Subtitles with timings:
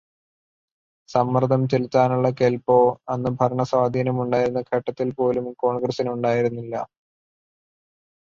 [1.09, 2.77] സമ്മര്ദ്ദം ചെലുത്താനുള്ള കെല്പ്പോ
[3.09, 6.75] അന്നു ഭരണസ്വാധീനമുണ്ടായിരുന്ന ഘട്ടത്തില് പോലും കോണ്ഗ്രസിനുണ്ടായിരുന്നില്ല.